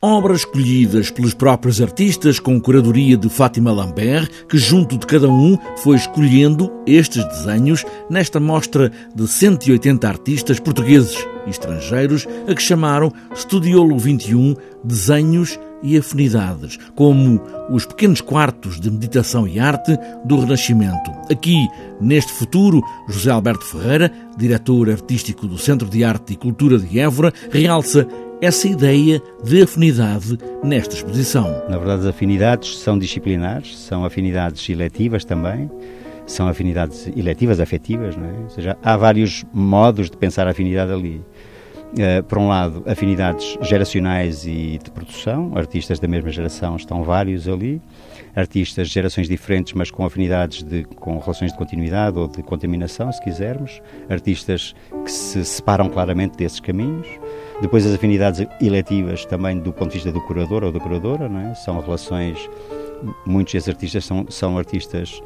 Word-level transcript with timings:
Obras 0.00 0.42
escolhidas 0.42 1.10
pelos 1.10 1.34
próprios 1.34 1.82
artistas 1.82 2.38
com 2.38 2.60
curadoria 2.60 3.16
de 3.16 3.28
Fátima 3.28 3.72
Lambert, 3.72 4.30
que 4.48 4.56
junto 4.56 4.96
de 4.96 5.04
cada 5.04 5.28
um 5.28 5.58
foi 5.78 5.96
escolhendo 5.96 6.70
estes 6.86 7.24
desenhos 7.24 7.84
nesta 8.08 8.38
mostra 8.38 8.92
de 9.12 9.26
180 9.26 10.06
artistas 10.06 10.60
portugueses 10.60 11.26
e 11.44 11.50
estrangeiros 11.50 12.28
a 12.46 12.54
que 12.54 12.62
chamaram 12.62 13.12
Studiolo 13.34 13.98
21 13.98 14.54
Desenhos 14.84 15.58
e 15.82 15.98
Afinidades, 15.98 16.78
como 16.94 17.40
os 17.68 17.84
pequenos 17.84 18.20
quartos 18.20 18.80
de 18.80 18.92
meditação 18.92 19.48
e 19.48 19.58
arte 19.58 19.98
do 20.24 20.38
Renascimento. 20.38 21.10
Aqui, 21.28 21.66
neste 22.00 22.32
futuro, 22.32 22.82
José 23.08 23.32
Alberto 23.32 23.64
Ferreira, 23.64 24.12
diretor 24.36 24.90
artístico 24.90 25.48
do 25.48 25.58
Centro 25.58 25.88
de 25.88 26.04
Arte 26.04 26.34
e 26.34 26.36
Cultura 26.36 26.78
de 26.78 27.00
Évora, 27.00 27.32
realça 27.50 28.06
essa 28.40 28.68
ideia 28.68 29.20
de 29.42 29.62
afinidade 29.62 30.38
nesta 30.62 30.94
exposição. 30.94 31.62
Na 31.68 31.76
verdade, 31.76 32.02
as 32.02 32.06
afinidades 32.06 32.78
são 32.78 32.98
disciplinares, 32.98 33.76
são 33.76 34.04
afinidades 34.04 34.68
eletivas 34.68 35.24
também, 35.24 35.70
são 36.26 36.46
afinidades 36.46 37.06
eletivas, 37.16 37.58
afetivas, 37.58 38.16
não 38.16 38.26
é? 38.26 38.32
Ou 38.44 38.50
seja, 38.50 38.76
há 38.82 38.96
vários 38.96 39.44
modos 39.52 40.10
de 40.10 40.16
pensar 40.16 40.46
a 40.46 40.50
afinidade 40.50 40.92
ali. 40.92 41.22
Uh, 41.88 42.22
por 42.24 42.36
um 42.36 42.48
lado, 42.48 42.82
afinidades 42.86 43.56
geracionais 43.62 44.46
e 44.46 44.78
de 44.84 44.90
produção, 44.90 45.52
artistas 45.56 45.98
da 45.98 46.06
mesma 46.06 46.30
geração 46.30 46.76
estão 46.76 47.02
vários 47.02 47.48
ali, 47.48 47.80
artistas 48.36 48.88
de 48.88 48.94
gerações 48.94 49.26
diferentes, 49.26 49.72
mas 49.72 49.90
com 49.90 50.04
afinidades 50.04 50.62
de, 50.62 50.84
com 50.84 51.18
relações 51.18 51.50
de 51.50 51.56
continuidade 51.56 52.18
ou 52.18 52.28
de 52.28 52.42
contaminação, 52.42 53.10
se 53.10 53.22
quisermos, 53.22 53.80
artistas 54.06 54.74
que 55.02 55.10
se 55.10 55.42
separam 55.46 55.88
claramente 55.88 56.36
desses 56.36 56.60
caminhos. 56.60 57.08
Depois 57.60 57.84
as 57.84 57.94
afinidades 57.94 58.46
eletivas 58.60 59.24
também 59.24 59.58
do 59.58 59.72
ponto 59.72 59.88
de 59.88 59.94
vista 59.94 60.12
do 60.12 60.20
curador 60.20 60.64
ou 60.64 60.72
da 60.72 60.78
curadora, 60.78 61.28
não 61.28 61.40
é? 61.40 61.54
são 61.54 61.80
relações, 61.80 62.48
muitos 63.26 63.52
desses 63.52 63.68
artistas 63.68 64.04
são, 64.04 64.26
são 64.28 64.58
artistas 64.58 65.20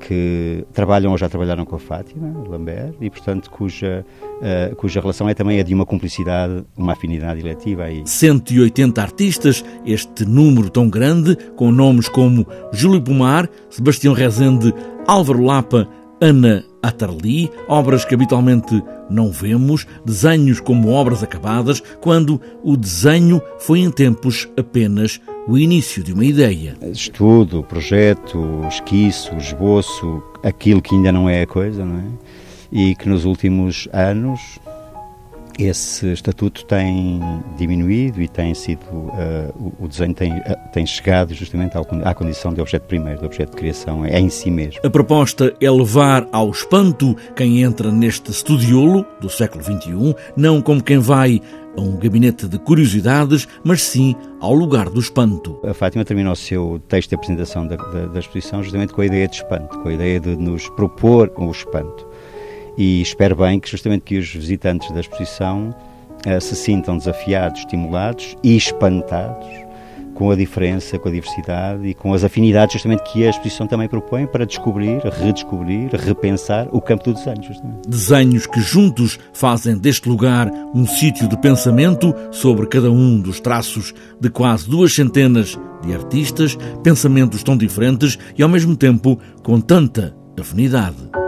que 0.00 0.64
trabalham 0.72 1.12
ou 1.12 1.18
já 1.18 1.28
trabalharam 1.28 1.64
com 1.64 1.76
a 1.76 1.78
Fátima 1.78 2.32
Lambert 2.48 2.94
e, 3.00 3.10
portanto, 3.10 3.50
cuja, 3.50 4.04
uh, 4.36 4.76
cuja 4.76 5.00
relação 5.00 5.28
é 5.28 5.34
também 5.34 5.58
a 5.58 5.62
de 5.62 5.74
uma 5.74 5.86
cumplicidade, 5.86 6.64
uma 6.76 6.92
afinidade 6.92 7.40
eletiva. 7.40 7.84
Aí. 7.84 8.02
180 8.04 9.00
artistas, 9.00 9.64
este 9.84 10.24
número 10.24 10.70
tão 10.70 10.88
grande, 10.88 11.36
com 11.56 11.72
nomes 11.72 12.08
como 12.08 12.46
Júlio 12.72 13.02
Pomar, 13.02 13.48
Sebastião 13.70 14.12
Rezende, 14.12 14.72
Álvaro 15.06 15.42
Lapa, 15.42 15.88
Ana 16.20 16.64
Atarli, 16.88 17.50
obras 17.68 18.04
que 18.04 18.14
habitualmente 18.14 18.82
não 19.08 19.30
vemos, 19.30 19.86
desenhos 20.04 20.60
como 20.60 20.90
obras 20.90 21.22
acabadas, 21.22 21.82
quando 22.00 22.40
o 22.62 22.76
desenho 22.76 23.40
foi 23.58 23.80
em 23.80 23.90
tempos 23.90 24.48
apenas 24.56 25.20
o 25.48 25.56
início 25.56 26.02
de 26.02 26.12
uma 26.12 26.24
ideia. 26.24 26.76
Estudo, 26.92 27.62
projeto, 27.62 28.64
esquiço, 28.68 29.34
esboço, 29.36 30.22
aquilo 30.42 30.82
que 30.82 30.94
ainda 30.94 31.12
não 31.12 31.28
é 31.28 31.42
a 31.42 31.46
coisa, 31.46 31.84
não 31.84 31.98
é? 31.98 32.04
E 32.72 32.94
que 32.96 33.08
nos 33.08 33.24
últimos 33.24 33.88
anos 33.92 34.40
esse 35.58 36.12
estatuto 36.12 36.64
tem 36.66 37.20
diminuído 37.56 38.20
e 38.20 38.28
tem 38.28 38.54
sido 38.54 38.82
uh, 38.84 39.74
o 39.78 39.88
desenho 39.88 40.14
tem, 40.14 40.32
uh, 40.32 40.42
tem 40.72 40.86
chegado 40.86 41.34
justamente 41.34 41.76
ao, 41.76 41.86
à 42.04 42.14
condição 42.14 42.52
de 42.52 42.60
objeto 42.60 42.84
primeiro, 42.84 43.20
de 43.20 43.26
objeto 43.26 43.50
de 43.50 43.56
criação 43.56 44.04
é 44.04 44.18
em 44.20 44.28
si 44.28 44.50
mesmo. 44.50 44.80
A 44.84 44.90
proposta 44.90 45.54
é 45.60 45.70
levar 45.70 46.28
ao 46.32 46.50
espanto 46.50 47.16
quem 47.34 47.62
entra 47.62 47.90
neste 47.90 48.30
estudiolo 48.30 49.04
do 49.20 49.28
século 49.28 49.62
XXI, 49.62 50.14
não 50.36 50.60
como 50.60 50.82
quem 50.82 50.98
vai 50.98 51.40
a 51.76 51.80
um 51.80 51.96
gabinete 51.96 52.48
de 52.48 52.58
curiosidades, 52.58 53.46
mas 53.62 53.82
sim 53.82 54.14
ao 54.40 54.54
lugar 54.54 54.88
do 54.88 54.98
espanto. 54.98 55.60
A 55.62 55.74
Fátima 55.74 56.04
termina 56.04 56.32
o 56.32 56.36
seu 56.36 56.80
texto 56.88 57.10
de 57.10 57.14
apresentação 57.16 57.66
da, 57.66 57.76
da, 57.76 58.06
da 58.06 58.18
exposição 58.18 58.62
justamente 58.62 58.94
com 58.94 59.02
a 59.02 59.06
ideia 59.06 59.28
de 59.28 59.36
espanto, 59.36 59.78
com 59.80 59.88
a 59.88 59.92
ideia 59.92 60.18
de 60.18 60.36
nos 60.36 60.68
propor 60.70 61.30
o 61.36 61.50
espanto 61.50 62.06
e 62.76 63.00
espero 63.00 63.36
bem 63.36 63.58
que 63.58 63.70
justamente 63.70 64.02
que 64.02 64.18
os 64.18 64.32
visitantes 64.32 64.90
da 64.90 65.00
exposição 65.00 65.74
uh, 66.26 66.40
se 66.40 66.54
sintam 66.54 66.96
desafiados, 66.98 67.60
estimulados 67.60 68.36
e 68.42 68.56
espantados 68.56 69.66
com 70.16 70.30
a 70.30 70.34
diferença, 70.34 70.98
com 70.98 71.08
a 71.08 71.12
diversidade 71.12 71.86
e 71.86 71.94
com 71.94 72.14
as 72.14 72.24
afinidades 72.24 72.72
justamente 72.72 73.02
que 73.04 73.24
a 73.24 73.30
exposição 73.30 73.66
também 73.66 73.86
propõe 73.86 74.26
para 74.26 74.46
descobrir, 74.46 74.98
redescobrir, 75.04 75.90
repensar 75.92 76.68
o 76.72 76.80
campo 76.80 77.04
do 77.04 77.14
desenho. 77.14 77.42
Justamente. 77.42 77.86
Desenhos 77.86 78.46
que 78.46 78.60
juntos 78.60 79.18
fazem 79.34 79.76
deste 79.76 80.08
lugar 80.08 80.50
um 80.74 80.86
sítio 80.86 81.28
de 81.28 81.36
pensamento 81.38 82.14
sobre 82.30 82.66
cada 82.66 82.90
um 82.90 83.20
dos 83.20 83.40
traços 83.40 83.92
de 84.18 84.30
quase 84.30 84.68
duas 84.68 84.94
centenas 84.94 85.58
de 85.82 85.94
artistas, 85.94 86.56
pensamentos 86.82 87.42
tão 87.42 87.56
diferentes 87.56 88.18
e 88.36 88.42
ao 88.42 88.48
mesmo 88.48 88.74
tempo 88.74 89.20
com 89.42 89.60
tanta 89.60 90.16
afinidade. 90.40 91.25